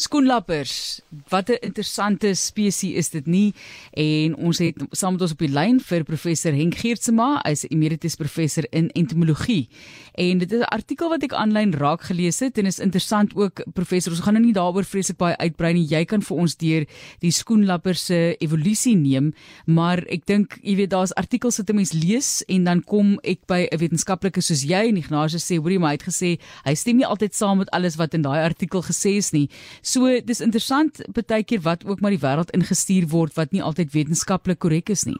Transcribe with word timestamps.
Skoenlappers, 0.00 1.00
wat 1.28 1.50
'n 1.50 1.60
interessante 1.60 2.34
spesies 2.34 2.96
is 2.96 3.08
dit 3.10 3.26
nie? 3.26 3.54
En 3.92 4.36
ons 4.36 4.58
het 4.58 4.74
saam 4.90 5.12
met 5.12 5.22
ons 5.22 5.32
op 5.32 5.38
die 5.38 5.48
lyn 5.48 5.80
vir 5.80 6.04
professor 6.04 6.52
Henk 6.52 6.74
Geertsma, 6.74 7.40
hy's 7.44 7.66
emeritus 7.68 8.16
professor 8.16 8.64
in 8.70 8.88
entomologie. 8.90 9.68
En 10.14 10.38
dit 10.38 10.52
is 10.52 10.58
'n 10.58 10.72
artikel 10.72 11.08
wat 11.08 11.22
ek 11.22 11.32
aanlyn 11.32 11.72
raak 11.72 12.00
gelees 12.02 12.40
het 12.40 12.58
en 12.58 12.66
is 12.66 12.78
interessant 12.78 13.34
ook 13.34 13.62
professor. 13.74 14.12
Ons 14.12 14.20
gaan 14.20 14.34
nou 14.34 14.44
nie 14.44 14.52
daaroor 14.52 14.84
vreeslik 14.84 15.16
baie 15.16 15.36
uitbrei 15.36 15.72
nie. 15.72 15.86
Jy 15.86 16.04
kan 16.04 16.22
vir 16.22 16.36
ons 16.36 16.56
deur 16.56 16.86
die 17.18 17.30
skoenlappers 17.30 18.04
se 18.04 18.36
evolusie 18.38 18.96
neem, 18.96 19.34
maar 19.66 19.98
ek 20.08 20.26
dink 20.26 20.58
jy 20.62 20.76
weet 20.76 20.90
daar's 20.90 21.12
artikels 21.12 21.58
wat 21.58 21.70
'n 21.70 21.76
mens 21.76 21.92
lees 21.92 22.42
en 22.48 22.64
dan 22.64 22.82
kom 22.82 23.18
ek 23.22 23.46
by 23.46 23.68
'n 23.70 23.78
wetenskaplike 23.78 24.40
soos 24.40 24.62
jy 24.62 24.88
en 24.88 24.96
Ignatius 24.96 25.44
sê, 25.44 25.56
hoorie, 25.58 25.78
maar 25.78 25.90
hy 25.90 25.96
het 25.96 26.08
gesê 26.08 26.38
hy 26.64 26.74
stem 26.74 26.96
nie 26.96 27.06
altyd 27.06 27.34
saam 27.34 27.58
met 27.58 27.70
alles 27.70 27.96
wat 27.96 28.14
in 28.14 28.22
daai 28.22 28.42
artikel 28.44 28.82
gesê 28.82 29.16
is 29.16 29.32
nie. 29.32 29.48
So 29.90 30.06
dis 30.22 30.42
interessant 30.44 31.00
baie 31.16 31.44
keer 31.44 31.62
wat 31.66 31.84
ook 31.88 32.02
maar 32.02 32.14
die 32.14 32.22
wêreld 32.22 32.52
ingestuur 32.54 33.08
word 33.10 33.34
wat 33.38 33.54
nie 33.54 33.62
altyd 33.64 33.94
wetenskaplik 33.94 34.60
korrek 34.62 34.92
is 34.94 35.06
nie. 35.08 35.18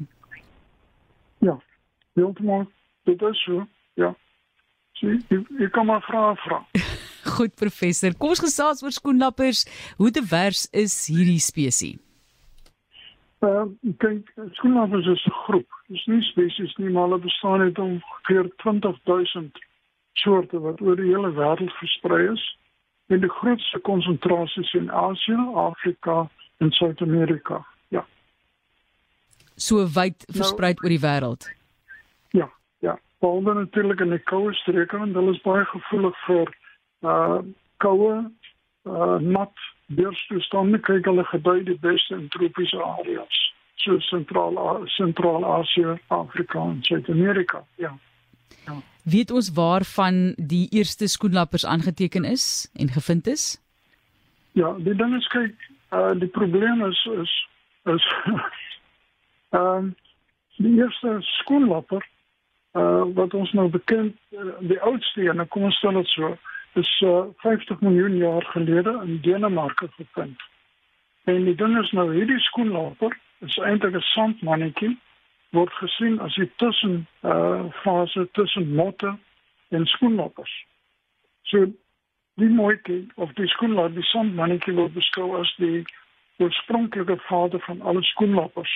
Ja. 1.43 1.57
Heeltemal. 2.19 2.67
Dit 3.09 3.23
is 3.23 3.41
so. 3.47 3.65
Ja. 3.99 4.13
Sien, 5.01 5.23
ek 5.59 5.73
kom 5.75 5.89
maar 5.91 6.05
vra 6.07 6.35
vra. 6.45 6.61
Goed 7.37 7.57
professor, 7.59 8.15
kom 8.19 8.35
ons 8.35 8.43
gesels 8.45 8.85
oor 8.85 8.95
skoenlappers. 8.95 9.65
Hoe 9.99 10.13
divers 10.15 10.67
is 10.77 10.95
hierdie 11.11 11.41
spesies? 11.43 11.99
Uh, 13.41 13.65
kyk, 14.03 14.29
skoenlappers 14.59 15.07
is 15.09 15.23
'n 15.27 15.37
groep. 15.47 15.69
Dis 15.89 16.05
nie 16.13 16.21
spesies 16.29 16.75
nie, 16.77 16.91
maar 16.93 17.09
hulle 17.09 17.23
bestaan 17.25 17.65
uit 17.65 17.79
ongeveer 17.79 18.51
20000 18.61 19.57
soorte 20.21 20.61
wat 20.61 20.81
oor 20.85 20.97
die 21.01 21.09
hele 21.09 21.33
wêreld 21.33 21.73
versprei 21.81 22.27
is 22.33 22.45
en 23.11 23.21
die 23.21 23.31
grootste 23.31 23.79
konsentrasies 23.79 24.73
in 24.79 24.91
Asië, 24.91 25.39
Afrika 25.55 26.29
en 26.63 26.71
Suid-Amerika. 26.71 27.67
Ja. 27.89 28.05
So 29.55 29.83
wyd 29.95 30.25
versprei 30.29 30.73
nou, 30.75 30.83
oor 30.85 30.95
die 30.95 31.03
wêreld. 31.03 31.49
Ja, 32.37 32.47
ja. 32.79 32.99
Behalwe 33.19 33.55
natuurlik 33.55 34.01
in 34.01 34.15
die 34.15 34.23
koue 34.31 34.55
streke 34.63 34.99
want 34.99 35.19
hulle 35.19 35.35
is 35.35 35.43
baie 35.47 35.65
gevoelig 35.73 36.17
vir 36.27 36.55
uh 37.03 37.41
koue 37.81 38.15
uh 38.85 39.17
nat 39.19 39.67
weerstoestande 39.99 40.79
kyk 40.87 41.09
hulle 41.11 41.25
gedui 41.33 41.65
die 41.67 41.79
beste 41.83 42.15
in 42.15 42.29
tropiese 42.29 42.79
areas 42.85 43.41
so 43.81 43.99
sentraal 43.99 44.85
sentraal 44.87 45.45
Asië, 45.45 45.99
Afrika 46.09 46.61
en 46.61 46.79
Suid-Amerika. 46.83 47.65
Ja. 47.75 47.99
Ja. 48.65 48.77
Weet 49.11 49.31
ons 49.31 49.53
waarvan 49.55 50.35
die 50.37 50.69
eerste 50.71 51.07
skoenlappers 51.09 51.67
aangeteken 51.67 52.25
is 52.25 52.71
en 52.75 52.89
gevind 52.89 53.27
is? 53.27 53.63
Ja, 54.53 54.73
die 54.73 54.95
ding 54.95 55.17
is 55.17 55.27
kyk, 55.27 55.55
uh 55.91 56.13
die 56.19 56.29
probleem 56.29 56.85
is 56.87 57.01
is 57.23 57.33
is 57.95 58.07
ehm 59.57 59.67
um, 59.67 59.97
die 60.57 60.75
eerste 60.79 61.17
skoenlapper 61.21 62.07
uh 62.73 63.03
wat 63.19 63.35
ons 63.35 63.53
nou 63.53 63.69
bekend 63.69 64.15
uh, 64.31 64.53
die 64.61 64.81
oudste 64.81 65.31
en 65.31 65.49
kom 65.49 65.67
ons 65.71 65.79
stel 65.83 65.99
dit 65.99 66.15
so 66.15 66.37
is 66.83 66.91
uh 67.01 67.25
50 67.43 67.81
miljoen 67.81 68.17
jaar 68.17 68.45
gelede 68.55 68.95
in 69.05 69.21
Denemarke 69.21 69.89
gevind. 69.97 70.39
En 71.25 71.45
die 71.45 71.55
ding 71.55 71.79
is 71.83 71.91
nou 71.91 72.13
hierdie 72.15 72.41
skoenlapper 72.51 73.19
is 73.39 73.59
eintlik 73.59 73.97
'n 73.97 74.09
sandmannetjie 74.15 74.99
word 75.51 75.73
gesien 75.73 76.19
as 76.21 76.35
die 76.39 76.51
tussen 76.63 77.07
uh 77.23 77.67
fase 77.83 78.29
tussen 78.33 78.75
motte 78.75 79.17
en 79.69 79.87
skoenlappers. 79.87 80.53
So 81.43 81.67
die 82.35 82.49
motte 82.49 83.05
of 83.15 83.33
die 83.39 83.49
skoenlapper, 83.49 83.95
die 83.99 84.11
sandmannetjie 84.13 84.77
word 84.79 84.95
beskou 84.95 85.35
as 85.41 85.51
die 85.59 85.83
oorspronklike 86.41 87.19
vader 87.27 87.63
van 87.67 87.83
alle 87.83 88.03
skoenlappers. 88.13 88.75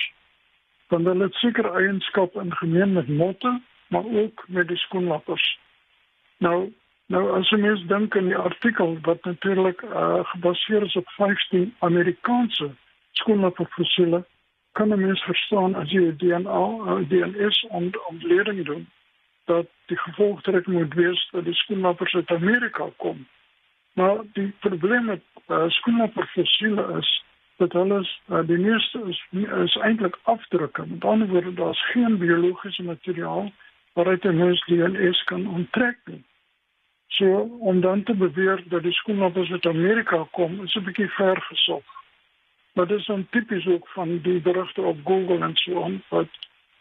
Want 0.93 1.07
hulle 1.09 1.29
het 1.29 1.39
sekere 1.41 1.71
eienskappe 1.79 2.41
in 2.41 2.53
gemeen 2.53 2.93
met 2.93 3.07
motte, 3.07 3.55
maar 3.87 4.05
ook 4.05 4.45
met 4.47 4.67
die 4.67 4.81
skoenlappers. 4.87 5.45
Nou 6.37 6.71
nou 7.07 7.23
as 7.37 7.49
jy 7.53 7.59
mens 7.61 7.83
dink 7.85 8.15
aan 8.17 8.31
die 8.31 8.37
artikel 8.37 8.95
wat 9.05 9.25
natuurlik 9.29 9.81
uh 9.85 10.23
gebaseer 10.33 10.83
is 10.83 10.95
op 10.95 11.09
15 11.17 11.75
Amerikaanse 11.79 12.71
skoenlapper 13.11 13.67
fossiele 13.77 14.23
kan 14.77 14.93
'n 14.93 15.05
mens 15.05 15.21
verstaan 15.23 15.75
as 15.75 15.91
jy 15.91 16.15
DNA 16.17 16.61
DNS 17.09 17.65
om 17.69 17.89
ontleding 18.07 18.65
doen 18.65 18.87
dat 19.45 19.67
die 19.85 19.97
gevolgtrekking 19.97 20.75
moet 20.75 20.93
wees 20.93 21.27
dat 21.31 21.43
die 21.43 21.53
skoenlappers 21.53 22.15
uit 22.15 22.31
Amerika 22.31 22.89
kom. 22.97 23.27
Maar 23.93 24.17
die 24.33 24.53
probleem 24.59 25.05
met 25.05 25.21
uh, 25.47 25.63
skoenlapper 25.67 26.27
fossiele 26.27 26.97
is 26.97 27.23
dat 27.57 27.71
hulle 27.71 27.99
uh, 28.29 28.39
die 28.47 28.57
meeste 28.57 29.03
is, 29.07 29.25
is 29.63 29.75
eintlik 29.75 30.17
afdrukke. 30.23 30.85
Met 30.85 31.05
ander 31.05 31.27
woorde 31.27 31.53
daar's 31.53 31.91
geen 31.91 32.17
biologiese 32.17 32.83
materiaal 32.83 33.51
waaruit 33.93 34.23
'n 34.23 34.37
mens 34.37 34.65
DNS 34.65 35.23
kan 35.23 35.47
onttrek 35.47 35.97
nie. 36.05 36.23
So 37.07 37.39
om 37.59 37.81
dan 37.81 38.03
te 38.03 38.15
beweer 38.15 38.63
dat 38.67 38.83
die 38.83 38.91
skoenlappers 38.91 39.51
uit 39.51 39.65
Amerika 39.65 40.27
kom, 40.31 40.63
is 40.63 40.75
'n 40.75 40.83
bietjie 40.83 41.09
ver 41.09 41.41
gesoek. 41.41 41.94
Maar 42.75 42.87
dit 42.87 42.99
is 42.99 43.05
dan 43.05 43.27
typisch 43.29 43.67
ook 43.67 43.87
van 43.87 44.19
die 44.21 44.41
berichten 44.41 44.83
op 44.83 44.97
Google 45.03 45.39
en 45.39 45.51
zo 45.55 45.83
aan. 45.83 46.03
Dat 46.09 46.27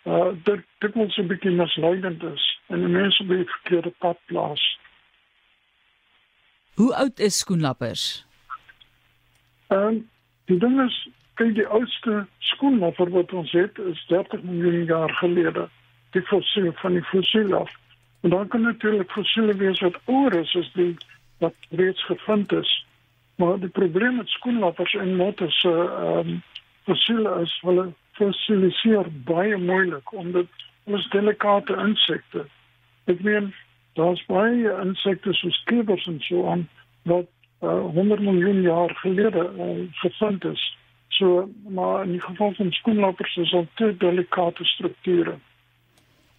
uh, 0.04 0.26
dit 0.42 0.60
dikwijls 0.78 1.16
een 1.16 1.26
beetje 1.26 1.50
misleidend 1.50 2.22
is. 2.22 2.60
En 2.66 2.80
de 2.80 2.88
mensen 2.88 3.26
bij 3.26 3.36
het 3.36 3.50
verkeerde 3.50 3.92
pad 3.98 4.18
plaatsen. 4.24 4.78
Hoe 6.74 6.94
oud 6.94 7.18
is 7.18 7.38
Schoenlappers? 7.38 8.26
Um, 9.68 10.08
die 10.44 10.58
ding 10.58 10.80
is, 10.80 11.08
kijk, 11.34 11.54
die 11.54 11.66
oudste 11.66 12.26
schoenlapper 12.38 13.10
wat 13.10 13.32
ons 13.32 13.52
heeft, 13.52 13.78
is 13.78 14.04
30 14.06 14.42
miljoen 14.42 14.84
jaar 14.84 15.10
geleden. 15.10 15.70
Die 16.10 16.22
fossiel, 16.22 16.72
van 16.72 16.92
die 16.92 17.04
fossiel 17.04 17.54
af. 17.54 17.72
En 18.20 18.30
dan 18.30 18.48
kan 18.48 18.60
natuurlijk 18.60 19.10
fossielen 19.10 19.58
wees 19.58 19.80
wat 19.80 20.00
ouder 20.04 20.40
is, 20.40 20.54
als 20.54 20.72
die 20.72 20.96
wat 21.38 21.54
reeds 21.70 22.04
gevonden 22.04 22.60
is. 22.60 22.86
Maar 23.36 23.58
die 23.58 23.68
probleem 23.68 24.16
met 24.16 24.28
skoenlappers 24.28 24.94
en 24.94 25.16
motte 25.16 25.50
se 25.50 25.70
ehm 25.70 26.28
um, 26.28 26.42
fossiele 26.84 27.40
is 27.40 27.58
hulle 27.60 27.92
fossiliseer 28.12 29.06
baie 29.24 29.56
moeilik 29.56 30.12
omdat 30.12 30.46
hulle 30.84 30.98
is 30.98 31.08
delikate 31.08 31.76
insekte. 31.76 32.44
Ek 33.04 33.22
meen 33.24 33.54
daar's 33.98 34.24
baie 34.28 34.74
insekte 34.82 35.32
soos 35.32 35.62
klewers 35.70 36.06
en 36.06 36.20
so 36.28 36.46
aan 36.50 36.68
wat 37.02 37.26
uh, 37.62 37.70
eh, 37.70 37.90
100 37.96 38.20
miljoen 38.20 38.60
jaar 38.62 38.92
gelede 39.00 39.48
uh, 39.56 39.86
gevind 40.02 40.44
is. 40.44 40.62
So 41.08 41.48
maar 41.68 42.04
in 42.04 42.12
die 42.12 42.20
geval 42.20 42.54
van 42.54 42.72
skoenlappers 42.72 43.36
is 43.36 43.50
dit 43.50 43.68
te 43.74 43.96
delikate 43.96 44.64
strukture. 44.64 45.38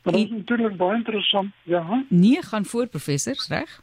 Maar 0.04 0.14
dit 0.14 0.24
is 0.24 0.38
natuurlik 0.38 0.78
baie 0.78 0.96
interessant. 0.96 1.52
Ja. 1.64 2.04
Nee, 2.10 2.44
gaan 2.44 2.66
voor 2.66 2.88
professor, 2.88 3.36
reg? 3.48 3.82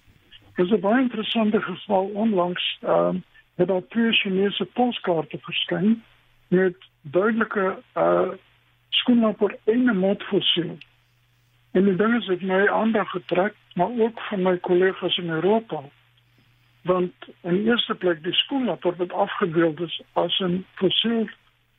Dit 0.54 0.66
is 0.66 0.72
'n 0.72 0.80
baie 0.80 1.02
interessante 1.02 1.60
geval 1.62 2.04
onlangs 2.04 2.78
ehm 2.80 3.16
uh, 3.16 3.20
het 3.54 3.68
daar 3.68 3.86
twee 3.88 4.12
Chinese 4.12 4.64
poskaarte 4.64 5.38
verskyn 5.40 6.02
met 6.48 6.76
duidelike 7.00 7.82
uh 7.96 8.30
skoenlapper 8.88 9.56
en 9.64 9.84
'n 9.84 9.98
motfossiel. 9.98 10.78
En 11.70 11.84
die 11.84 11.96
ding 11.96 12.14
is 12.20 12.26
dit 12.26 12.42
my 12.42 12.68
aandag 12.68 13.10
getrek, 13.10 13.54
maar 13.74 13.90
ook 13.98 14.20
van 14.20 14.42
my 14.42 14.58
kollegas 14.58 15.16
in 15.16 15.30
Europa. 15.30 15.80
Want 16.82 17.12
in 17.40 17.66
eerste 17.66 17.94
plek 17.94 18.22
die 18.22 18.32
skoenlapper 18.32 18.96
wat 18.96 19.12
afgebeeld 19.12 19.80
is 19.80 20.02
as 20.12 20.38
'n 20.40 20.64
fossiel 20.74 21.28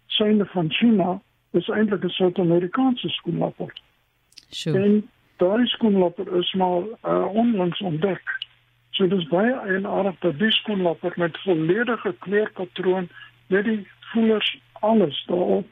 syne 0.05 0.45
van 0.45 0.71
China, 0.71 1.21
is 1.51 1.67
eintlik 1.67 2.03
'n 2.03 2.09
Suid-Amerikaanse 2.09 3.09
skoenlapper. 3.09 3.73
Sure. 4.49 4.83
En 4.83 5.09
daai 5.37 5.65
skoenlapper 5.65 6.35
is 6.37 6.53
maar 6.53 6.81
uh, 6.81 7.25
onlangs 7.33 7.79
ontdek. 7.81 8.23
So 8.93 9.07
dis 9.09 9.25
baie 9.27 9.53
eienaardig 9.65 10.19
dat 10.21 10.37
die 10.39 10.51
skoenlapper 10.51 11.13
met 11.17 11.37
volledige 11.41 12.15
kleurpatroon 12.25 13.09
met 13.47 13.65
die 13.65 13.87
voelers 14.11 14.57
alles 14.85 15.23
daarop 15.25 15.65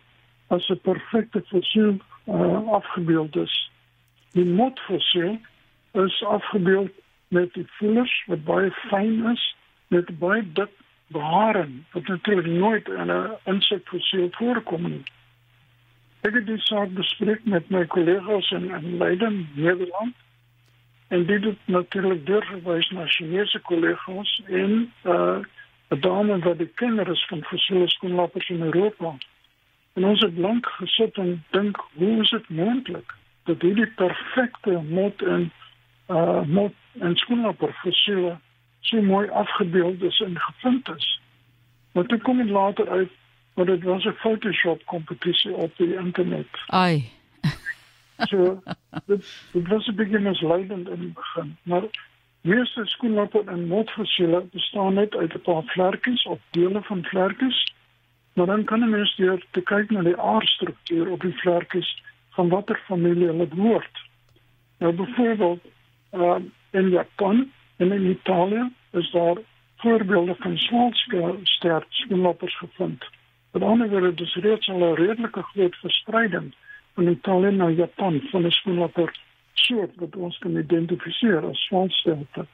as 0.47 0.69
'n 0.69 0.79
perfekte 0.81 1.43
fossiel 1.47 1.99
uh, 2.27 2.67
afgebeeld 2.67 3.35
is. 3.35 3.71
Die 4.31 4.45
motfossiel 4.45 5.37
is 5.91 6.23
afgebeeld 6.23 6.91
met 7.27 7.53
die 7.53 7.67
voelers 7.77 8.23
wat 8.25 8.43
baie 8.43 8.71
fyn 8.71 9.25
is 9.31 9.55
met 9.87 10.19
baie 10.19 10.43
dik 10.53 10.73
beharen 11.07 11.85
wat 11.91 12.07
natuurlik 12.07 12.45
nooit 12.45 12.87
in 12.87 13.11
'n 13.11 13.37
insekfossiel 13.43 14.27
voorkom 14.31 14.81
nie. 14.81 15.03
Ek 16.21 16.33
het 16.33 16.45
dit 16.45 16.61
saak 16.61 16.93
bespreek 16.93 17.45
met 17.45 17.69
my 17.69 17.85
kollegas 17.85 18.51
in 18.51 18.97
Leiden, 18.97 19.49
Nederland 19.53 20.15
en 21.11 21.25
dit 21.25 21.43
het 21.43 21.57
natuurlik 21.65 22.25
deurgewys 22.25 22.89
na 22.89 23.05
Chinese 23.05 23.59
kollegas 23.59 24.41
en 24.47 24.93
uh 25.03 25.39
'n 25.89 25.99
dame 25.99 26.39
wat 26.39 26.57
die 26.57 26.71
kenner 26.75 27.07
is 27.07 27.25
van 27.27 27.43
fossiele 27.43 27.89
skoenlappers 27.89 28.49
in 28.49 28.61
Europa. 28.61 29.15
En 29.93 30.05
ons 30.05 30.21
het 30.21 30.37
lank 30.37 30.65
gesit 30.65 31.15
en 31.15 31.43
dink, 31.49 31.77
hoe 31.93 32.21
is 32.21 32.29
dit 32.29 32.49
moontlik 32.49 33.13
dat 33.43 33.61
hierdie 33.61 33.91
perfekte 33.95 34.81
mot 34.89 35.21
en 35.21 35.51
uh 36.09 36.69
en 36.99 37.15
skoenlapper 37.15 37.73
fossiele 37.73 38.37
so 38.79 39.01
mooi 39.01 39.29
afgebeeld 39.29 40.01
is 40.01 40.19
en 40.19 40.39
gevind 40.39 40.89
is? 40.95 41.21
Maar 41.91 42.05
toe 42.05 42.17
kom 42.17 42.37
dit 42.37 42.49
later 42.49 42.89
uit 42.89 43.11
maar 43.53 43.65
dit 43.65 43.83
was 43.83 44.03
'n 44.03 44.15
Photoshop 44.17 44.85
kompetisie 44.85 45.53
op 45.53 45.71
die 45.77 45.95
internet. 45.95 46.47
Ai. 46.67 47.11
So 48.29 48.61
dit 49.05 49.25
dit 49.51 49.67
was 49.67 49.87
'n 49.87 49.95
bietjie 49.95 50.19
misleidend 50.19 50.89
in 50.89 50.99
die 50.99 51.13
begin, 51.13 51.57
maar 51.63 51.83
meeste 52.41 52.85
skoenlappe 52.85 53.43
en 53.45 53.67
motfossiele 53.67 54.41
bestaan 54.51 54.93
net 54.93 55.15
uit 55.15 55.33
'n 55.33 55.41
paar 55.41 55.63
vlekkies 55.63 56.23
of 56.23 56.39
dele 56.51 56.81
van 56.81 57.03
vlekkies. 57.03 57.73
Maar 58.33 58.45
dan 58.45 58.63
kan 58.63 58.79
'n 58.79 58.89
mens 58.89 59.15
deur 59.15 59.45
te 59.51 59.61
kyk 59.61 59.89
na 59.89 60.01
die 60.01 60.17
aardstruktuur 60.17 61.11
op 61.11 61.21
die 61.21 61.37
vlekkies 61.37 62.03
van 62.29 62.49
watter 62.49 62.81
familie 62.85 63.25
hulle 63.25 63.47
behoort. 63.47 63.97
Nou 64.79 64.93
byvoorbeeld 64.93 65.63
uh, 66.11 66.35
in 66.71 66.89
Japan 66.89 67.51
en 67.77 67.91
in 67.91 68.05
Italië 68.05 68.71
is 68.91 69.11
daar 69.11 69.37
voorbeelde 69.75 70.35
van 70.39 70.57
swaalster 70.57 71.85
skoenlappers 71.89 72.57
gevind. 72.57 73.05
Met 73.51 73.63
ander 73.63 73.89
woorde, 73.89 74.13
dis 74.13 74.35
reeds 74.35 74.69
al 74.69 74.91
'n 74.91 74.95
redelike 74.95 75.41
groot 75.41 75.75
verspreiding 75.75 76.53
van 76.93 77.07
Italië 77.07 77.51
na 77.51 77.69
Japan 77.69 78.21
van 78.31 78.45
'n 78.45 78.51
skoenlapper 78.51 79.19
soort 79.53 79.95
wat 79.95 80.15
ons 80.15 80.37
kan 80.37 80.57
identifiseer 80.57 81.45
as 81.49 81.65
swaalsterte. 81.65 82.45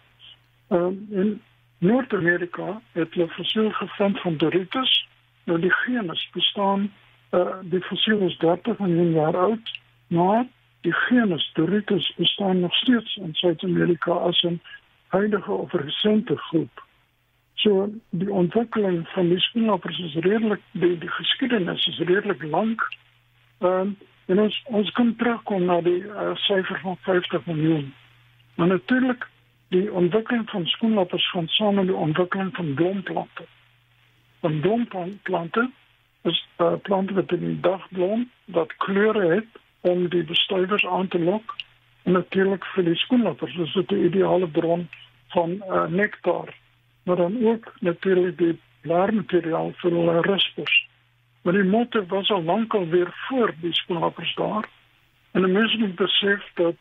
Ehm 0.68 0.84
um, 0.84 1.08
in 1.12 1.42
Noord-Amerika 1.78 2.82
het 2.92 3.14
hulle 3.14 3.28
fossiel 3.28 3.72
gevind 3.72 4.20
van 4.20 4.38
Doritos. 4.38 5.08
Nou 5.44 5.60
die 5.60 5.74
genus 5.74 6.30
bestaan 6.34 6.92
uh 7.32 7.58
die 7.62 7.82
fossiel 7.82 8.20
is 8.20 8.38
30 8.38 8.80
miljoen 8.80 9.12
jaar 9.12 9.38
oud, 9.38 9.80
maar 10.08 10.46
die 10.82 10.94
genus 10.94 11.52
Doritos 11.54 12.14
bestaan 12.16 12.60
nog 12.60 12.76
steeds 12.76 13.16
in 13.16 13.34
Suid-Amerika 13.34 14.12
as 14.12 14.42
'n 14.42 14.62
huidige 15.08 15.52
of 15.52 15.74
resente 15.74 16.38
groep. 16.38 16.86
So 17.54 17.90
die 18.10 18.32
ontwikkeling 18.32 19.08
van 19.08 19.30
die 19.30 19.40
skoenlappers 19.40 20.00
is 20.00 20.14
redelik 20.14 20.62
die, 20.72 20.98
die 20.98 21.10
geskiedenis 21.10 21.88
is 21.88 21.98
redelik 21.98 22.44
lank. 22.44 22.82
Ehm 23.60 23.80
um, 23.80 23.98
en 24.28 24.40
ons 24.40 24.64
ons 24.66 24.92
kan 24.92 25.16
terugkom 25.16 25.66
na 25.66 25.82
die 25.82 26.02
uh, 26.04 26.34
syfer 26.36 26.80
van 26.84 26.98
50 27.02 27.46
miljoen. 27.46 27.94
Maar 28.56 28.68
natuurlik 28.68 29.28
die 29.68 29.92
ontwikkeling 29.92 30.50
van 30.50 30.66
skoenlappers 30.66 31.30
gaan 31.32 31.48
saam 31.48 31.76
met 31.76 31.88
die 31.88 31.96
ontwikkeling 31.96 32.56
van 32.56 32.74
bloemplante. 32.74 33.46
Van 34.40 34.60
bloemplante 34.60 35.70
is 36.22 36.48
uh, 36.58 36.74
plante 36.82 37.14
wat 37.14 37.32
in 37.32 37.46
die 37.46 37.60
dag 37.60 37.88
bloem 37.90 38.30
wat 38.46 38.76
kleure 38.76 39.34
het 39.34 39.62
om 39.82 40.10
die 40.10 40.24
bestuivers 40.24 40.86
aan 40.86 41.08
te 41.08 41.20
lok. 41.20 41.56
En 42.04 42.12
natuurlik 42.12 42.66
vir 42.76 42.84
die 42.84 42.96
skoenlappers 42.96 43.56
is 43.56 43.74
dit 43.74 43.92
'n 43.92 44.06
ideale 44.12 44.48
bron 44.48 44.90
van 45.28 45.52
uh, 45.52 45.86
nektar 45.88 46.56
maar 47.08 47.16
dan 47.16 47.46
ook 47.46 47.74
natuurlik 47.80 48.38
die 48.38 48.60
blaarmateriaal 48.82 49.72
vir 49.76 49.92
hulle 49.92 50.22
ruspers. 50.22 50.88
Maar 51.48 51.56
die 51.56 51.70
motte 51.72 52.06
was 52.06 52.30
al 52.30 52.44
lankal 52.44 52.88
weer 52.88 53.08
voor 53.12 53.54
die 53.62 53.74
skoenlappers 53.74 54.36
daar. 54.36 54.70
En 55.32 55.42
die 55.42 55.52
mense 55.52 55.78
moet 55.78 55.96
besef 55.96 56.50
dat 56.54 56.76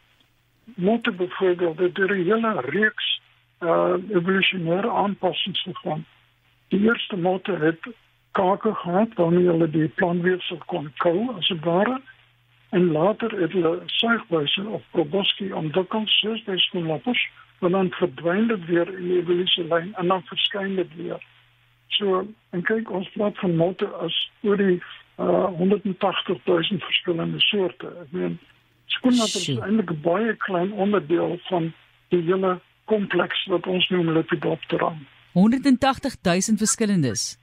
motte 0.65 1.13
byvoorbeeld 1.13 1.79
het 1.79 1.95
deur 1.95 2.17
'n 2.17 2.25
hele 2.25 2.61
reeks 2.61 3.21
uh 3.61 3.95
evolusionêre 4.09 4.91
aanpassings 4.91 5.63
gegaan. 5.63 6.07
Die 6.69 6.81
eerste 6.81 7.17
motte 7.17 7.53
het 7.53 7.79
kake 8.33 8.75
gehad 8.75 9.15
waarmee 9.15 9.47
hulle 9.47 9.71
die 9.71 9.89
plantweefsel 9.89 10.59
kon 10.67 10.93
kou 10.97 11.37
as 11.37 11.49
dit 11.49 11.65
ware. 11.65 12.01
En 12.69 12.93
later 12.93 13.41
het 13.41 13.53
hulle 13.53 13.83
suigbuise 13.87 14.67
of 14.69 14.83
proboscis 14.91 15.53
ontwikkel 15.53 16.03
soos 16.05 16.43
by 16.43 16.57
skoenlappers 16.57 17.31
want 17.59 17.73
dan 17.73 17.91
verdwyn 17.91 18.47
dit 18.47 18.65
weer 18.65 18.99
in 18.99 19.09
die 19.09 19.19
evolusielyn 19.19 19.95
en 19.95 20.07
dan 20.07 20.23
verskyn 20.23 20.75
dit 20.75 20.95
weer. 20.97 21.23
So, 21.87 22.27
en 22.51 22.63
kyk 22.63 22.91
ons 22.91 23.11
praat 23.11 23.39
van 23.39 23.57
motte 23.57 23.87
as 23.87 24.26
oor 24.47 24.61
die 24.61 24.79
uh, 25.19 25.49
180 25.59 26.45
000 26.45 26.81
verskillende 26.89 27.41
soorte. 27.41 27.93
Ek 28.05 28.13
meen 28.17 28.39
skoenlappers 28.97 29.49
is 29.49 29.59
eintlik 29.59 29.91
'n 29.93 30.03
baie 30.03 30.37
klein 30.47 30.73
onderdeel 30.73 31.39
van 31.51 31.73
die 32.15 32.23
hele 32.23 32.59
kompleks 32.85 33.47
wat 33.51 33.67
ons 33.67 33.89
noem 33.89 34.13
Lepidoptera. 34.15 34.93
180 35.33 36.17
000 36.23 36.57
verskillendes. 36.57 37.39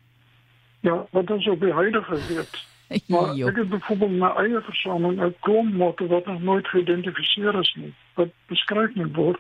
Ja, 0.82 1.06
wat 1.12 1.30
ons 1.32 1.48
op 1.48 1.60
die 1.60 1.74
huidige 1.74 2.20
weet. 2.28 2.62
Maar 3.08 3.34
ek 3.48 3.56
het 3.56 3.70
byvoorbeeld 3.70 4.12
my 4.22 4.30
eie 4.38 4.60
versameling 4.62 5.20
uit 5.20 5.36
klommotte 5.40 6.08
wat 6.08 6.26
nog 6.26 6.42
nooit 6.42 6.68
geïdentifiseer 6.68 7.60
is 7.60 7.74
nie, 7.80 7.94
wat 8.14 8.30
beskryf 8.48 8.94
moet 8.94 9.16
word 9.16 9.40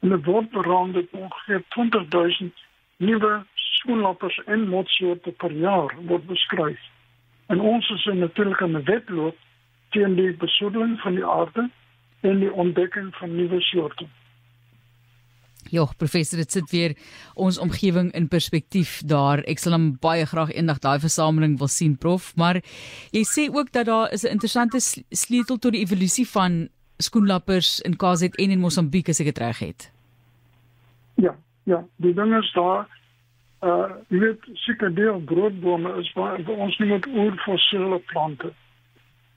en 0.00 0.08
dit 0.08 0.24
word 0.24 0.50
beraam 0.50 0.92
dat 0.92 1.04
ongeveer 1.10 1.62
20000 1.68 2.64
nuwe 2.96 3.44
skoenlappers 3.54 4.40
en 4.46 4.68
motsoorte 4.68 5.30
per 5.30 5.52
jaar 5.52 5.94
word 6.06 6.26
beskryf. 6.26 6.80
En 7.48 7.60
ons 7.60 7.90
is 7.90 8.04
natuurlik 8.04 8.62
aan 8.62 8.76
'n 8.76 8.84
wedloop 8.84 9.36
teen 9.90 10.14
die 10.14 10.36
besoedeling 10.36 11.00
van 11.00 11.14
die 11.14 11.26
aarde 11.26 11.70
en 12.20 12.38
die 12.38 12.52
ontdekking 12.52 13.14
van 13.14 13.36
nuwe 13.36 13.60
soorte. 13.60 14.06
Ja, 15.70 15.84
professor, 15.96 16.38
dit 16.38 16.52
sit 16.52 16.70
weer 16.70 16.96
ons 17.34 17.58
omgewing 17.58 18.12
in 18.12 18.28
perspektief 18.28 19.02
daar. 19.04 19.42
Ek 19.44 19.58
sal 19.58 19.72
hom 19.76 19.90
baie 20.00 20.24
graag 20.26 20.52
eendag 20.54 20.78
daai 20.78 20.98
versameling 21.00 21.58
wil 21.58 21.68
sien, 21.68 21.96
prof, 21.96 22.32
maar 22.36 22.60
jy 23.12 23.24
sê 23.28 23.48
ook 23.52 23.72
dat 23.72 23.86
daar 23.86 24.12
is 24.12 24.24
'n 24.24 24.32
interessante 24.32 24.80
sleutel 25.10 25.58
tot 25.58 25.72
die 25.72 25.80
evolusie 25.80 26.28
van 26.28 26.68
skoenlappers 26.98 27.80
in 27.80 27.96
KZN 27.96 28.50
en 28.50 28.60
Mosambiek 28.60 29.08
as 29.08 29.20
ek 29.20 29.26
dit 29.26 29.38
reg 29.38 29.58
het. 29.58 29.92
Ja, 31.14 31.36
ja, 31.64 31.84
die 31.96 32.14
ding 32.14 32.36
is 32.36 32.52
daar 32.52 32.97
uh 33.60 33.90
jy 34.08 34.18
weet 34.18 34.44
seker 34.64 34.94
deel 34.94 35.18
broodbome 35.18 35.94
is 35.98 36.12
waar 36.14 36.38
ons 36.46 36.78
nie 36.78 36.88
met 36.92 37.06
oorfossiele 37.06 37.98
plante. 37.98 38.52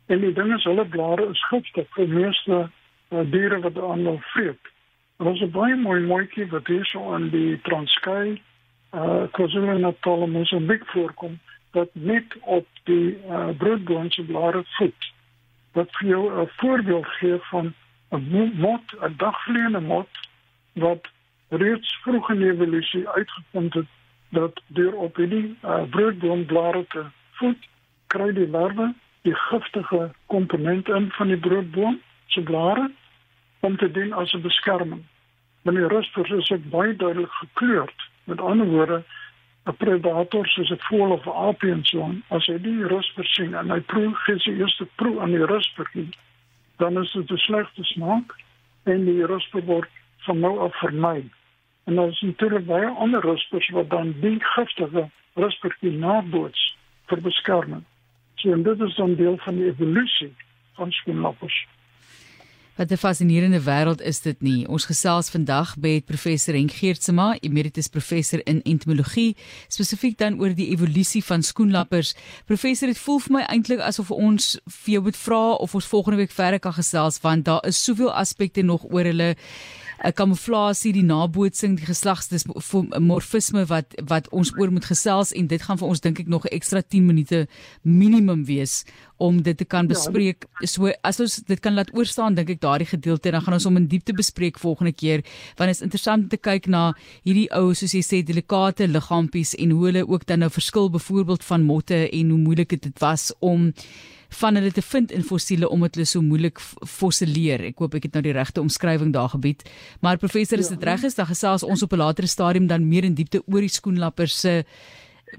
En 0.05 0.19
die 0.21 0.33
ding 0.33 0.53
is 0.53 0.63
hulle 0.63 0.85
blare 0.85 1.25
is 1.29 1.45
giftig 1.49 1.87
vir 1.95 2.07
meeste 2.07 2.57
uh, 2.67 3.23
diere 3.31 3.59
wat 3.63 3.77
aan 3.77 4.03
hulle 4.05 4.19
vreet. 4.33 4.69
Er 5.17 5.31
is 5.31 5.41
'n 5.41 5.51
baie 5.51 5.75
mooi 5.75 6.01
mooitjie 6.01 6.45
wat 6.49 6.67
hier 6.67 6.85
so 6.85 7.13
aan 7.13 7.29
die 7.29 7.61
Transkei 7.61 8.41
uh 8.93 9.23
KwaZulu-Natal 9.31 10.21
en 10.21 10.31
Mosambiek 10.31 10.85
voorkom 10.85 11.39
dat 11.71 11.89
net 11.93 12.37
op 12.41 12.67
die 12.83 13.17
uh 13.25 13.49
broodbome 13.57 14.11
se 14.11 14.23
blare 14.23 14.63
voet 14.77 15.13
wat 15.73 15.89
vir 15.97 16.07
jou 16.07 16.41
'n 16.41 16.49
voorbeeld 16.57 17.07
gee 17.07 17.37
van 17.49 17.73
'n 18.11 18.51
mot, 18.53 18.83
'n 19.01 19.13
dagvleende 19.17 19.79
mot 19.79 20.09
wat 20.73 21.07
reeds 21.49 21.97
vroeg 22.03 22.29
in 22.29 22.37
die 22.37 22.51
evolusie 22.51 23.09
uitgevind 23.09 23.73
het 23.73 23.87
dat 24.31 24.61
deur 24.67 24.93
op 24.95 25.15
hierdie 25.15 25.55
uh, 25.63 25.83
broodboomblare 25.89 26.85
te 26.87 27.05
voed, 27.39 27.69
kry 28.07 28.31
die 28.35 28.47
larwe 28.47 28.91
die 29.27 29.35
giftige 29.35 30.09
komponent 30.33 30.89
in 30.89 31.11
van 31.17 31.27
die 31.27 31.37
broodboom 31.37 31.99
se 32.33 32.41
blare 32.41 32.89
om 33.59 33.77
te 33.77 33.91
dien 33.91 34.13
as 34.13 34.33
'n 34.33 34.41
beskerming. 34.41 35.03
Wanneer 35.61 35.87
rustig 35.87 36.31
is 36.31 36.47
dit 36.47 36.69
baie 36.69 36.95
duidelik 36.95 37.31
gekleurd. 37.31 38.09
Met 38.23 38.41
ander 38.41 38.67
woorde, 38.67 39.03
'n 39.65 39.75
predator 39.77 40.47
soos 40.47 40.71
'n 40.71 40.85
voël 40.87 41.11
of 41.11 41.25
'n 41.25 41.37
aap 41.47 41.63
en 41.63 41.83
so 41.83 42.11
as 42.27 42.45
hy 42.45 42.57
die 42.57 42.87
rusper 42.87 43.25
sien 43.25 43.53
en 43.55 43.69
hy 43.69 43.79
proe 43.79 44.15
gee 44.15 44.39
sy 44.39 44.51
eerste 44.51 44.87
proe 44.95 45.21
aan 45.21 45.31
die 45.31 45.45
rusper, 45.45 45.87
dan 46.77 46.97
is 47.03 47.11
dit 47.11 47.31
'n 47.31 47.37
slegte 47.37 47.83
smaak 47.83 48.35
en 48.83 49.05
die 49.05 49.25
rusper 49.25 49.63
word 49.65 49.89
van 50.17 50.39
nou 50.39 50.59
af 50.59 50.75
vermy. 50.79 51.23
En 51.83 51.95
dan 51.95 52.09
is 52.09 52.21
natuurlik 52.21 52.65
baie 52.65 52.87
ander 52.87 53.21
ruspers 53.21 53.69
wat 53.69 53.89
dan 53.89 54.13
die 54.21 54.37
giftige 54.39 55.09
rusper 55.33 55.77
naboots 55.81 56.77
vir 57.05 57.21
beskerming. 57.21 57.83
So 58.35 58.51
en 58.51 58.63
dit 58.63 58.79
is 58.79 58.95
dan 58.95 59.15
deel 59.15 59.37
van 59.37 59.55
die 59.55 59.65
evolusie 59.65 60.33
van 60.79 60.91
skoenlappers. 60.91 61.67
Wat 62.75 62.91
'n 62.91 62.97
fascinerende 62.97 63.61
wêreld 63.61 64.01
is 64.01 64.21
dit 64.21 64.41
nie. 64.41 64.67
Ons 64.67 64.85
gesels 64.85 65.29
vandag 65.29 65.77
met 65.77 66.05
professor 66.05 66.53
Henk 66.53 66.71
Geertsma, 66.71 67.37
emeritus 67.39 67.87
professor 67.87 68.41
in 68.43 68.61
entomologie, 68.61 69.35
spesifiek 69.67 70.17
dan 70.17 70.39
oor 70.39 70.55
die 70.55 70.69
evolusie 70.69 71.23
van 71.23 71.41
skoenlappers. 71.41 72.15
Professor, 72.45 72.87
dit 72.87 72.97
voel 72.97 73.19
vir 73.19 73.31
my 73.31 73.41
eintlik 73.41 73.79
asof 73.79 74.11
ons 74.11 74.59
vir 74.67 74.93
jou 74.93 75.03
moet 75.03 75.17
vra 75.17 75.51
of 75.51 75.75
ons 75.75 75.85
volgende 75.85 76.17
week 76.17 76.31
verder 76.31 76.59
kan 76.59 76.73
gesels 76.73 77.21
want 77.21 77.45
daar 77.45 77.65
is 77.67 77.83
soveel 77.83 78.13
aspekte 78.13 78.61
nog 78.61 78.83
oor 78.83 79.03
hulle 79.03 79.35
'n 80.01 80.13
kamuflasie, 80.17 80.93
die 80.93 81.05
nabootsing, 81.05 81.77
die 81.77 81.85
geslagsdismorfisme 81.85 83.65
wat 83.69 83.93
wat 84.09 84.29
ons 84.33 84.51
oor 84.57 84.71
moet 84.73 84.85
gesels 84.85 85.31
en 85.37 85.47
dit 85.47 85.61
gaan 85.61 85.77
vir 85.77 85.87
ons 85.87 86.01
dink 86.01 86.19
ek 86.19 86.27
nog 86.27 86.45
'n 86.45 86.55
ekstra 86.57 86.81
10 86.81 87.05
minute 87.05 87.47
minimum 87.83 88.45
wees 88.45 88.83
om 89.17 89.41
dit 89.41 89.57
te 89.57 89.65
kan 89.65 89.85
ja, 89.85 89.93
bespreek. 89.93 90.45
So 90.65 90.91
as 91.03 91.19
ons 91.19 91.35
dit 91.45 91.59
kan 91.59 91.73
laat 91.73 91.93
oorstaan 91.93 92.35
dink 92.35 92.49
ek 92.49 92.61
daardie 92.61 92.87
gedeelte 92.87 93.31
dan 93.31 93.41
gaan 93.41 93.53
ons 93.53 93.65
om 93.65 93.77
in 93.77 93.87
diepte 93.87 94.13
bespreek 94.13 94.57
volgende 94.59 94.93
keer 94.93 95.21
want 95.57 95.69
dit 95.69 95.77
is 95.77 95.85
interessant 95.85 96.23
om 96.23 96.29
te 96.29 96.37
kyk 96.37 96.67
na 96.67 96.93
hierdie 97.23 97.49
ou 97.53 97.73
soos 97.73 97.93
jy 97.93 98.01
sê 98.01 98.23
delikate 98.25 98.87
liggaampies 98.87 99.53
en 99.55 99.69
hoe 99.69 99.85
hulle 99.85 100.07
ook 100.07 100.25
dan 100.25 100.39
nou 100.39 100.49
verskil 100.49 100.89
byvoorbeeld 100.89 101.43
van 101.43 101.61
motte 101.63 102.09
en 102.09 102.29
hoe 102.29 102.39
moeilik 102.39 102.69
dit 102.69 102.99
was 102.99 103.33
om 103.39 103.73
van 104.39 104.55
hulle 104.55 104.71
te 104.71 104.81
vind 104.81 105.11
in 105.11 105.23
fossiele 105.23 105.69
omdat 105.69 105.95
hulle 105.95 106.07
so 106.07 106.21
moeilik 106.21 106.59
fossileer. 106.87 107.65
Ek 107.71 107.83
hoop 107.83 107.95
ek 107.99 108.07
het 108.07 108.13
nou 108.17 108.23
die 108.23 108.35
regte 108.35 108.61
omskrywing 108.61 109.11
daar 109.13 109.29
gebied. 109.33 109.65
Maar 109.99 110.17
professor, 110.17 110.59
as 110.59 110.71
dit 110.71 110.81
ja. 110.81 110.93
reg 110.93 111.03
is, 111.03 111.15
dan 111.15 111.27
gesels 111.27 111.63
ons 111.63 111.83
op 111.83 111.93
'n 111.93 111.97
latere 111.97 112.27
stadium 112.27 112.67
dan 112.67 112.87
meer 112.87 113.03
in 113.03 113.13
diepte 113.13 113.43
oor 113.45 113.61
die 113.61 113.69
skoenlappers 113.69 114.39
se 114.39 114.63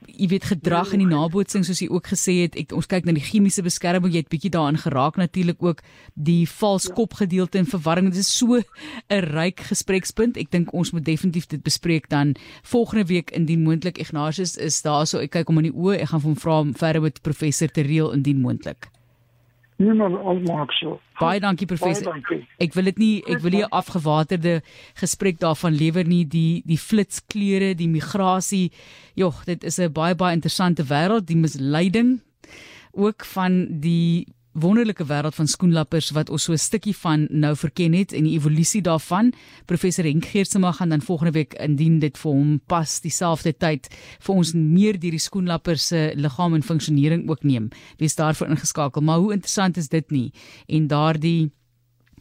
jy 0.07 0.29
weet 0.33 0.47
gedrag 0.51 0.93
in 0.97 1.03
die 1.05 1.11
nabootsing 1.11 1.65
soos 1.67 1.83
jy 1.83 1.89
ook 1.93 2.13
gesê 2.13 2.35
het 2.43 2.57
ek 2.61 2.73
ons 2.77 2.89
kyk 2.91 3.07
na 3.07 3.15
die 3.17 3.25
chemiese 3.25 3.65
beskerming 3.65 4.13
jy 4.15 4.23
het 4.23 4.31
bietjie 4.33 4.53
daarin 4.55 4.81
geraak 4.81 5.19
natuurlik 5.21 5.63
ook 5.63 5.83
die 6.15 6.47
vals 6.49 6.89
kop 6.97 7.19
gedeelte 7.21 7.61
en 7.61 7.69
verwarring 7.69 8.11
dit 8.11 8.23
is 8.23 8.31
so 8.31 8.61
'n 8.61 9.23
ryk 9.33 9.61
gesprekspunt 9.71 10.37
ek 10.37 10.51
dink 10.51 10.73
ons 10.73 10.93
moet 10.93 11.05
definitief 11.05 11.47
dit 11.47 11.63
bespreek 11.63 12.09
dan 12.09 12.35
volgende 12.63 13.05
week 13.07 13.31
indien 13.31 13.63
moontlik 13.63 13.99
Ignatius 13.99 14.57
is 14.57 14.83
daar 14.83 15.07
so 15.07 15.19
ek 15.19 15.31
kyk 15.31 15.49
hom 15.49 15.59
in 15.59 15.71
die 15.71 15.79
oë 15.79 16.01
ek 16.03 16.09
gaan 16.09 16.21
hom 16.21 16.37
vra 16.37 16.65
verder 16.73 17.03
met 17.03 17.23
professor 17.23 17.69
Teriel 17.69 18.13
indien 18.13 18.41
moontlik 18.41 18.89
Nee, 19.83 19.95
maar 19.99 20.19
almaak 20.19 20.73
so. 20.79 20.99
Baie 21.19 21.41
dankie 21.43 21.67
professor. 21.67 22.12
Baie 22.12 22.21
dankie. 22.21 22.49
Ek 22.62 22.75
wil 22.77 22.91
dit 22.91 22.99
nie 23.03 23.15
ek 23.27 23.41
wil 23.43 23.55
nie 23.57 23.62
'n 23.65 23.75
afgewaterde 23.75 24.62
gesprek 25.01 25.41
daarvan 25.43 25.75
lewer 25.75 26.07
nie 26.07 26.25
die 26.25 26.62
die 26.67 26.79
flitskleure, 26.79 27.75
die 27.75 27.89
migrasie. 27.89 28.71
Jogg, 29.15 29.45
dit 29.45 29.65
is 29.65 29.79
'n 29.79 29.93
baie 29.93 30.15
baie 30.15 30.35
interessante 30.35 30.85
wêreld, 30.85 31.27
die 31.27 31.37
misleiding 31.37 32.21
ook 32.93 33.25
van 33.25 33.81
die 33.81 34.27
wonderlike 34.53 35.05
wêreld 35.09 35.35
van 35.35 35.49
skoenlappers 35.49 36.11
wat 36.13 36.31
ons 36.31 36.45
so 36.45 36.53
'n 36.53 36.59
stukkie 36.59 36.97
van 36.97 37.27
nou 37.31 37.57
verken 37.57 37.93
het 37.93 38.13
en 38.13 38.25
die 38.25 38.37
evolusie 38.37 38.83
daarvan. 38.83 39.33
Professor 39.67 40.05
Henk 40.05 40.25
Geertsma 40.25 40.73
gaan 40.73 40.89
dan 40.89 41.01
volgende 41.01 41.33
week 41.33 41.55
indien 41.55 41.99
dit 41.99 42.19
vir 42.19 42.33
hom 42.33 42.61
pas 42.67 43.01
dieselfde 43.01 43.53
tyd 43.53 43.89
vir 44.21 44.35
ons 44.35 44.53
meer 44.53 44.99
deur 44.99 45.11
die 45.11 45.19
skoenlappers 45.19 45.87
se 45.87 46.13
liggaam 46.15 46.55
en 46.55 46.63
funksionering 46.63 47.29
ook 47.29 47.43
neem. 47.43 47.71
Wees 47.97 48.15
daarvoor 48.15 48.49
ingeskakel. 48.49 49.03
Maar 49.03 49.19
hoe 49.19 49.33
interessant 49.33 49.77
is 49.77 49.89
dit 49.89 50.11
nie? 50.11 50.33
En 50.67 50.87
daardie 50.87 51.51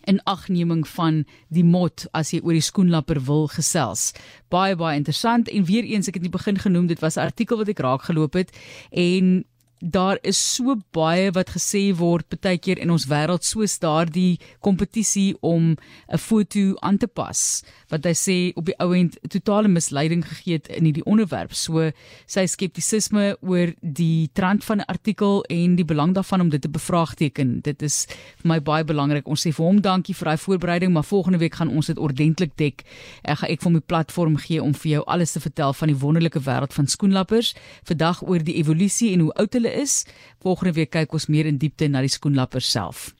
in 0.04 0.24
agneming 0.24 0.88
van 0.88 1.24
die 1.54 1.64
mot 1.64 2.08
as 2.18 2.34
jy 2.34 2.42
oor 2.44 2.58
die 2.58 2.66
skoenlapper 2.66 3.22
wil 3.28 3.48
gesels. 3.48 4.12
Baie 4.50 4.76
baie 4.76 4.98
interessant 4.98 5.50
en 5.50 5.66
weer 5.66 5.84
eens 5.84 6.08
ek 6.08 6.18
het 6.18 6.24
in 6.24 6.32
die 6.32 6.38
begin 6.38 6.58
genoem 6.58 6.88
dit 6.88 7.00
was 7.00 7.18
'n 7.18 7.28
artikel 7.30 7.58
wat 7.58 7.70
ek 7.70 7.80
raak 7.80 8.02
geloop 8.10 8.34
het 8.34 8.52
en 8.92 9.46
daar 9.82 10.18
is 10.22 10.38
so 10.38 10.76
baie 10.94 11.32
wat 11.34 11.50
gesê 11.58 11.90
word 11.98 12.30
baie 12.42 12.58
keer 12.58 12.80
in 12.80 12.92
ons 12.94 13.08
wêreld 13.10 13.44
soos 13.46 13.80
daardie 13.82 14.40
kompetisie 14.62 15.36
om 15.42 15.76
'n 16.08 16.18
foto 16.18 16.78
aan 16.82 16.98
te 16.98 17.08
pas 17.08 17.64
wat 17.90 18.06
hy 18.06 18.14
sê 18.16 18.38
op 18.56 18.66
die 18.66 18.76
ou 18.80 18.94
end 18.96 19.18
totale 19.30 19.68
misleiding 19.68 20.24
gegee 20.26 20.60
het 20.60 20.68
in 20.68 20.88
hierdie 20.88 21.06
onderwerp. 21.06 21.54
So 21.54 21.92
sy 22.26 22.46
skeptisisme 22.46 23.36
oor 23.42 23.74
die 23.82 24.30
trant 24.34 24.64
van 24.64 24.80
'n 24.80 24.88
artikel 24.88 25.44
en 25.50 25.76
die 25.76 25.86
belang 25.86 26.14
daarvan 26.14 26.42
om 26.42 26.50
dit 26.50 26.62
te 26.62 26.70
bevraagteken. 26.70 27.62
Dit 27.62 27.82
is 27.82 28.08
vir 28.42 28.48
my 28.48 28.60
baie 28.60 28.84
belangrik. 28.84 29.28
Ons 29.28 29.46
sê 29.46 29.52
vir 29.52 29.66
hom 29.66 29.82
dankie 29.82 30.16
vir 30.16 30.26
daai 30.26 30.38
voorbereiding 30.38 30.94
maar 30.94 31.04
volgende 31.04 31.40
week 31.40 31.56
gaan 31.56 31.70
ons 31.70 31.88
dit 31.88 31.98
ordentlik 31.98 32.56
dek. 32.56 32.84
Ek 33.24 33.38
gaan 33.38 33.50
ek 33.50 33.62
vir 33.62 33.72
my 33.72 33.80
platform 33.80 34.38
gee 34.38 34.64
om 34.64 34.74
vir 34.74 34.92
jou 34.92 35.04
alles 35.06 35.32
te 35.32 35.40
vertel 35.40 35.74
van 35.74 35.88
die 35.88 35.98
wonderlike 35.98 36.40
wêreld 36.40 36.74
van 36.74 36.88
skoenlappers. 36.88 37.56
Vandag 37.84 38.24
oor 38.24 38.40
die 38.40 38.56
evolusie 38.56 39.14
en 39.14 39.20
hoe 39.20 39.34
oud 39.34 39.54
hulle 39.54 39.71
is. 39.74 40.06
Volgende 40.44 40.74
week 40.74 40.92
kyk 40.92 41.14
ons 41.14 41.28
meer 41.28 41.46
in 41.50 41.60
diepte 41.62 41.88
na 41.88 42.02
die 42.02 42.12
skoenlapper 42.12 42.62
self. 42.62 43.12